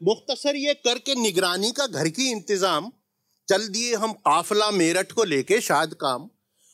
मुख्तसर 0.00 0.56
ये 0.56 0.74
करके 0.76 1.14
निगरानी 1.14 1.70
का 1.72 1.86
घर 1.86 2.08
की 2.08 2.30
इंतज़ाम, 2.30 2.90
चल 3.48 3.66
दिए 3.68 3.94
हम 3.94 4.12
काफला 4.26 4.70
मेरठ 4.70 5.12
को 5.12 5.24
लेके 5.24 5.60
शाद 5.60 5.94
काम, 5.94 6.28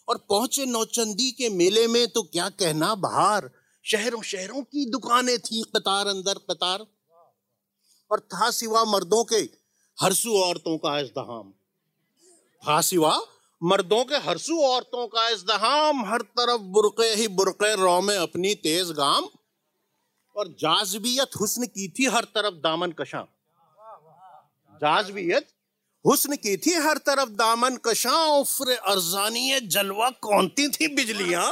और 0.08 0.16
पहुँचे 0.30 0.66
नौचंदी 0.66 1.30
के 1.32 1.48
मेले 1.50 1.86
में 1.88 2.06
तो 2.08 2.22
क्या 2.24 2.48
कहना 2.54 2.94
बाहर? 2.96 3.50
शहरों 3.84 4.20
शहरों 4.22 4.62
की 4.62 4.84
दुकानें 4.90 5.38
थी 5.38 5.62
कतार 5.76 6.06
अंदर 6.06 6.38
कतार, 6.50 6.86
और 8.10 8.20
था 8.34 8.50
सिवा 8.50 8.84
मर्दों 8.84 9.22
के 9.24 9.36
हरसू 9.98 10.36
औरतों 10.38 10.76
का 10.78 10.98
इज्तहाम 10.98 11.52
था 12.62 12.80
सिवा 12.82 13.18
मर्दों 13.62 14.04
के 14.04 14.16
हरसू 14.22 14.60
औरतों 14.64 15.06
का 15.08 15.28
इज्तहाम 15.28 16.04
हर 16.06 16.22
तरफ़ 16.38 16.60
बुरके 16.72 17.08
ही 17.14 17.28
बुरके, 17.30 17.74
रो 17.74 18.00
में 18.00 18.16
अपनी 18.16 18.54
तेज 18.62 18.90
गाम 18.92 19.28
और 20.36 20.48
जाजबियत 20.60 21.36
हुस्न 21.40 21.66
की 21.66 21.88
थी 21.88 22.06
हर 22.06 22.24
तरफ़ 22.34 22.54
दामन 22.54 22.92
कशा। 22.92 23.20
जाजबियत 24.82 25.46
हुस्न 26.04 26.36
की 26.36 26.56
थी 26.56 26.74
हर 26.76 26.98
तरफ़ 27.06 27.28
दामन 27.36 27.76
कशा। 27.76 28.16
उफ्र 28.32 28.76
अरजानी 28.86 29.60
जलवा 29.68 30.10
कौनती 30.22 30.68
थी 30.68 30.88
बिजलियाँ? 30.96 31.46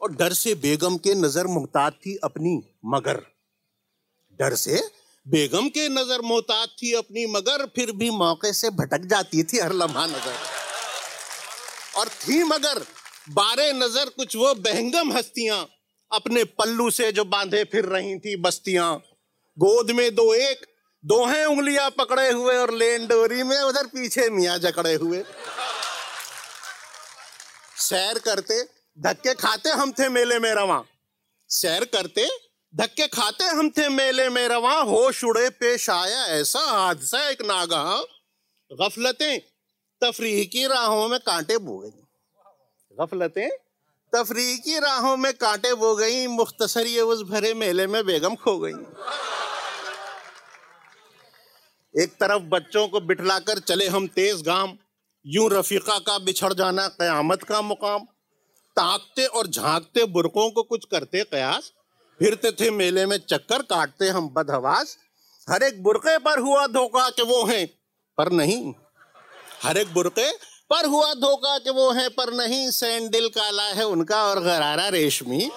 और 0.00 0.12
डर 0.12 0.32
से 0.32 0.54
बेगम 0.54 0.96
के 0.96 1.14
नज़र 1.14 1.46
मुहताज 1.46 1.92
थी 2.06 2.16
अपनी 2.24 2.52
मगर। 2.84 3.20
डर 4.40 4.54
से 4.54 4.80
बेगम 5.26 5.68
के 5.68 5.88
नज़र 5.88 6.20
मोहताज 6.20 6.68
थी 6.82 6.92
अपनी 6.92 7.26
मगर, 7.26 7.66
फिर 7.66 7.92
भी 7.92 8.10
मौके 8.10 8.52
से 8.52 8.70
भटक 8.72 9.06
जाती 9.06 9.42
थी 9.42 9.58
हर 9.58 9.72
लम्हा 9.72 10.06
नज़र। 10.06 10.36
और 11.98 12.08
थी 12.08 12.42
मगर, 12.44 12.84
बारे 13.30 13.72
नज़र 13.72 14.08
कुछ 14.08 14.36
वो 14.36 14.54
बहंगम 14.54 15.12
हस्तियाँ। 15.12 15.66
अपने 16.12 16.44
पल्लू 16.44 16.90
से 16.90 17.10
जो 17.12 17.24
बांधे 17.24 17.64
फिर 17.64 17.84
रही 17.84 18.18
थी 18.18 18.36
बस्तियाँ। 18.36 18.94
गोद 19.56 19.90
में 19.90 20.14
दो 20.14 20.32
एक 20.34 20.66
दो 21.04 21.24
हैं 21.26 21.44
उंगलियाँ 21.46 21.90
पकड़े 21.90 22.30
हुए 22.30 22.56
और 22.56 22.72
लेन 22.72 23.06
डोरी 23.06 23.42
में 23.42 23.58
उधर 23.58 23.86
पीछे 23.86 24.28
मियाँ 24.30 24.58
जकड़े 24.58 24.94
हुए। 24.94 25.22
सैर 27.78 28.18
करते, 28.18 28.62
धक्के 28.98 29.34
खाते 29.34 29.70
हम 29.70 29.92
थे 29.92 30.08
मेले 30.08 30.38
में 30.38 30.52
रवा। 30.54 30.82
सैर 31.50 31.84
करते, 31.84 32.28
धक्के 32.74 33.06
खाते 33.06 33.44
हम 33.44 33.70
थे 33.70 33.88
मेले 33.88 34.28
में 34.28 34.46
रवा। 34.48 34.74
होश 34.82 35.24
उड़े 35.24 35.48
पेश 35.50 35.88
आया 35.90 36.24
ऐसा 36.26 36.60
हादसा 36.60 37.28
एक 37.28 37.42
नागा 37.42 37.82
गफलतें, 38.70 39.40
तफरीह 40.02 40.44
की 40.44 40.66
राहों 40.66 41.08
में 41.08 41.18
कांटे 41.20 41.58
बो 41.58 41.78
गई। 41.78 41.90
गफलतें 42.92 43.48
तफरीह 44.14 44.56
की 44.56 44.78
राहों 44.78 45.16
में 45.16 45.32
कांटे 45.32 45.74
बो 45.74 45.94
गई, 45.96 46.26
मुख्तसर 46.26 46.86
ये 46.86 47.00
उस 47.00 47.22
भरे 47.22 47.52
मेले 47.54 47.86
में 47.86 48.04
बेगम 48.06 48.34
खो 48.34 48.58
गई। 48.58 48.72
एक 51.94 52.12
तरफ़ 52.12 52.42
बच्चों 52.42 52.86
को 52.88 53.00
बिठलाकर 53.00 53.58
चले 53.58 53.88
हम 53.88 54.06
तेज 54.06 54.42
गाम 54.42 54.76
यूँ 55.26 55.48
रफीका 55.50 55.98
का 55.98 56.18
बिछड़ 56.18 56.52
जाना 56.52 56.86
कयामत 56.88 57.42
का 57.42 57.60
मुकाम। 57.62 58.04
ताकते 58.76 59.26
और 59.26 59.46
झांकते 59.46 60.04
बुरकों 60.06 60.50
को 60.50 60.62
कुछ 60.62 60.84
करते 60.84 61.24
कयास, 61.24 61.72
फिरते 62.20 62.50
थे 62.52 62.70
मेले 62.70 63.06
में 63.06 63.18
चक्कर 63.18 63.62
काटते 63.64 64.08
हम 64.08 64.28
बदहवास। 64.28 64.96
हर 65.48 65.62
एक 65.62 65.82
बुरके 65.82 66.18
पर 66.18 66.38
हुआ 66.38 66.66
धोखा 66.66 67.08
कि 67.10 67.22
वो 67.22 67.44
हैं, 67.44 67.66
पर 68.18 68.32
नहीं। 68.32 68.74
हर 69.62 69.78
एक 69.78 69.92
बुरके 69.94 70.30
पर 70.70 70.86
हुआ 70.86 71.12
धोखा 71.14 71.58
कि 71.58 71.70
वो 71.70 71.90
है 71.92 72.08
पर 72.08 72.32
नहीं, 72.32 72.70
सैंडल 72.70 73.28
काला 73.28 73.62
है 73.62 73.86
उनका 73.86 74.24
और 74.24 74.40
गरारा 74.40 74.88
रेशमी। 74.88 75.50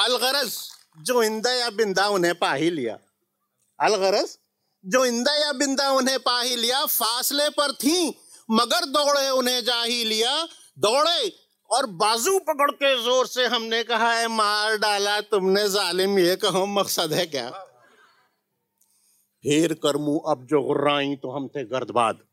अलगरज, 0.00 0.52
जो 0.98 1.22
इंदा 1.22 1.52
या 1.52 1.70
बिंदा 1.70 2.06
उन्हें 2.08 2.34
पा 2.34 2.52
ही 2.52 2.70
लिया। 2.70 2.98
अलगरज, 3.78 4.38
जो 4.84 5.04
इंदा 5.04 5.34
या 5.34 5.52
बिंदा 5.52 5.90
उन्हें 5.90 6.18
पा 6.18 6.40
ही 6.40 6.56
लिया, 6.56 6.84
फासले 6.86 7.48
पर 7.48 7.72
थी, 7.72 8.18
मगर 8.50 8.84
दौड़े 8.84 9.28
उन्हें 9.28 9.64
जा 9.64 9.82
ही 9.82 10.04
लिया। 10.04 10.46
दौड़े 10.78 11.32
और 11.70 11.86
बाजू 11.86 12.38
पकड़ 12.38 12.70
के 12.70 12.94
ज़ोर 13.04 13.26
से 13.26 13.46
हमने 13.46 13.82
कहा 13.82 14.12
है 14.12 14.28
मार 14.28 14.76
डाला 14.76 15.20
तुमने, 15.20 15.68
जालिम, 15.68 16.18
ये 16.18 16.36
कहो 16.36 16.64
मकसद 16.66 17.12
है 17.12 17.26
क्या? 17.26 17.50
फेर 19.44 19.72
करमू, 19.72 20.18
अब 20.18 20.46
जो 20.46 20.62
गुर्राई 20.62 21.14
तो 21.16 21.30
हम 21.30 21.48
थे 21.48 21.64
गर्दबाद। 21.64 22.27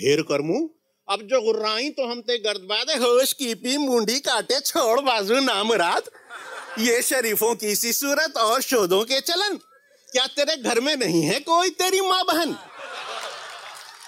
फेर 0.00 0.20
करमू? 0.22 0.58
अब 1.08 1.22
जो 1.22 1.40
गुर्राई 1.42 1.88
तो 1.90 2.06
हम 2.10 2.20
थे 2.20 2.38
गर्दबाद 2.38 2.90
होश 3.00 3.32
की 3.32 3.54
पी, 3.54 3.76
मुंडी 3.76 4.18
काटे, 4.18 4.60
छोड़ 4.60 5.00
बाजू 5.00 5.40
नाम 5.40 5.72
रात। 5.72 6.04
ये 6.78 7.02
शरीफों 7.02 7.54
की 7.54 7.74
सी 7.76 7.92
सूरत 7.92 8.36
और 8.36 8.62
शोधों 8.62 9.02
के 9.04 9.20
चलन। 9.20 9.56
क्या 10.12 10.26
तेरे 10.26 10.56
घर 10.56 10.80
में 10.80 10.96
नहीं 10.96 11.22
है 11.22 11.38
कोई 11.40 11.70
तेरी 11.70 12.00
माँ 12.00 12.22
बहन? 12.24 12.56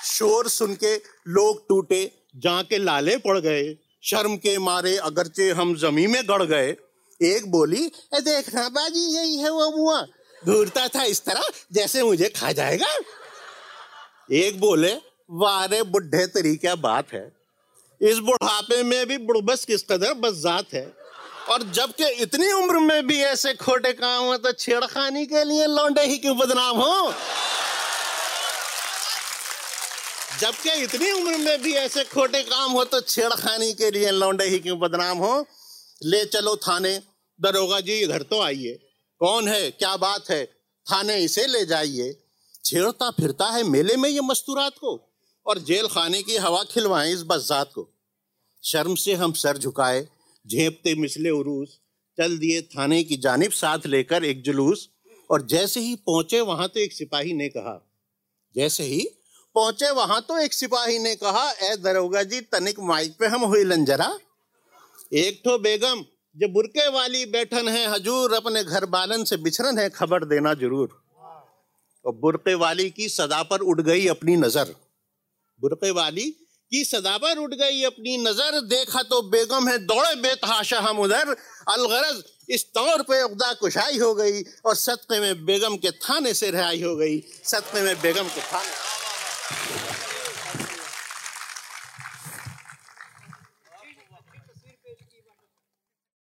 शोर 0.04 0.48
सुन 0.48 0.75
के 0.75 0.94
लोग 1.28 1.69
टूटे 1.69 2.03
जाके 2.36 2.78
लाले 2.78 3.16
पड़ 3.16 3.38
गए। 3.38 3.76
शर्म 4.03 4.36
के 4.36 4.59
मारे 4.59 4.97
अगरचे 4.97 5.50
हम 5.50 5.76
जमी 5.76 6.06
में 6.06 6.22
गड़ 6.24 6.42
गए। 6.42 6.76
एक 7.20 7.50
बोली, 7.50 7.84
ए 8.14 8.20
देखना 8.20 8.69
बाजी, 8.69 9.06
यही 9.16 9.36
है 9.36 9.50
वो 9.50 9.70
मुआ 9.76 10.03
घूरता 10.47 10.88
था 10.88 11.04
इस 11.04 11.24
तरह, 11.24 11.42
जैसे 11.72 12.03
मुझे 12.03 12.28
खा 12.28 12.53
जाएगा? 12.53 12.92
एक 14.32 14.60
बोले 14.60 15.11
वारे 15.32 15.82
बुढ़े 15.82 16.26
तरी 16.26 16.56
क्या 16.56 16.75
बात 16.75 17.12
है? 17.12 17.32
इस 18.00 18.19
बुढ़ापे 18.19 18.82
में 18.82 19.06
भी 19.06 19.19
बुढ़बस 19.19 19.65
किस 19.65 19.82
कदर 19.82 20.15
बजात 20.15 20.65
है? 20.75 20.93
और 21.50 21.62
जबकि 21.62 22.06
इतनी 22.06 22.53
उम्र 22.53 22.78
में 22.78 23.06
भी 23.06 23.20
ऐसे 23.20 23.54
खोटे 23.54 23.92
काम 23.92 24.25
हो 24.25 24.37
तो 24.37 24.53
छेड़खानी 24.53 25.26
के 25.26 25.44
लिए 25.44 25.66
लौंडे 25.66 26.03
ही 26.03 26.19
क्यों 26.19 26.38
बदनाम 26.38 26.76
हो? 26.76 27.15
जबकि 30.41 30.71
इतनी 30.71 31.10
उम्र 31.12 31.37
में 31.37 31.62
भी 31.62 31.72
ऐसे 31.72 32.04
खोटे 32.04 32.42
काम 32.42 32.71
हो 32.71 32.84
तो 32.84 33.00
छेड़खानी 33.00 33.72
के 33.72 33.91
लिए 33.91 34.10
लौंडे 34.10 34.44
ही 34.44 34.59
क्यों 34.59 34.81
बदनाम 34.81 35.19
हो? 35.19 35.47
ले 36.04 36.25
चलो 36.25 36.56
थाने। 36.56 37.03
दरोगा 37.41 37.81
जी, 37.81 38.00
इधर 38.00 38.22
तो 38.22 38.42
आइए। 38.42 38.72
कौन 39.19 39.48
है? 39.48 39.71
क्या 39.71 39.97
बात 39.97 40.31
है? 40.31 40.44
थाने 40.92 41.16
इसे 41.16 41.47
ले 41.47 41.66
जाइए। 41.66 42.22
छेड़ता 42.65 43.10
फिरता 43.10 43.47
है 43.47 43.62
मेले 43.62 43.97
में 43.97 44.10
ये 44.10 44.21
मस्तूरात 44.21 44.72
को? 44.72 45.11
और 45.47 45.58
जेल 45.60 45.86
खाने 45.88 46.22
की 46.22 46.36
हवा 46.36 46.62
खिलवाएँ 46.64 47.12
इस 47.12 47.22
बजात 47.22 47.72
को। 47.75 47.88
शर्म 48.64 48.94
से 48.94 49.14
हम 49.14 49.32
सर 49.34 49.58
झुकाए, 49.58 50.06
झेपते 50.47 50.94
मिसले 50.94 51.30
उरूस, 51.30 51.78
चल 52.19 52.36
दिए 52.38 52.60
थाने 52.69 53.03
की 53.04 53.16
जानिब 53.19 53.50
साथ 53.53 53.86
लेकर 53.86 54.25
एक 54.25 54.42
जुलूस, 54.42 54.88
और 55.30 55.47
जैसे 55.47 55.80
ही 55.80 55.94
पहुँचे 55.97 56.41
वहाँ 56.42 56.69
तो 56.69 56.80
एक 56.80 56.92
सिपाही 56.92 57.32
ने 57.32 57.48
कहा, 57.48 57.80
जैसे 58.54 58.84
ही 58.84 59.06
पहुँचे 59.56 59.91
वहाँ 59.91 60.20
तो 60.20 60.38
एक 60.38 60.53
सिपाही 60.53 60.98
ने 60.98 61.14
कहा, 61.16 61.50
ए 61.53 61.76
दरोगा 61.76 62.22
जी, 62.22 62.41
तनिक 62.42 62.80
माइक 62.80 63.16
पे 63.19 63.26
हम 63.26 63.44
हुई 63.44 63.64
लंजरा। 63.64 64.19
एक 65.14 65.41
तो 65.44 65.59
बेगम, 65.59 66.04
जो 66.36 66.48
बुरके 66.48 66.88
वाली 66.91 67.24
बैठन 67.28 67.69
है, 67.69 67.86
हजूर 67.88 68.34
अपने 68.34 68.62
घर 68.64 68.84
बालन 68.88 69.24
से 69.24 69.36
बिछरन 69.38 69.78
है, 69.78 69.88
खबर 69.91 70.24
देना 70.24 70.54
ज़रूर। 70.54 71.00
और 72.04 72.14
बुरके 72.14 72.54
वाली 72.56 72.88
की 72.91 73.09
सदा 73.09 73.42
पर 73.42 73.60
उड़ 73.62 73.80
गई 73.80 74.06
अपनी 74.09 74.36
नज़र। 74.36 74.74
बुरके 75.62 75.90
वाली 75.92 76.24
की 76.72 76.84
सदा 76.84 77.16
पर 77.18 77.38
उठ 77.38 77.54
गई, 77.54 77.82
अपनी 77.84 78.16
नज़र 78.18 78.60
देखा 78.66 79.02
तो 79.04 79.20
बेगम 79.30 79.68
है, 79.68 79.78
दौड़े 79.80 80.14
बेतहाशा 80.16 80.78
हम 80.80 80.98
उधर। 80.98 81.34
अलगरज, 81.68 82.22
इस 82.50 82.64
तौर 82.74 83.02
पे 83.02 83.22
उगदा 83.22 83.52
कुशाई 83.54 83.98
हो 83.98 84.14
गई 84.14 84.42
और 84.66 84.74
सदक़े 84.76 85.20
में 85.20 85.44
बेगम 85.46 85.76
के 85.76 85.90
थाने 85.98 86.32
से 86.34 86.50
रिहाई 86.50 86.82
हो 86.82 86.94
गई। 86.96 87.20
सदक़े 87.44 87.82
में 87.82 88.00
बेगम 88.02 88.28
के 88.28 88.40
थाने। 88.42 88.70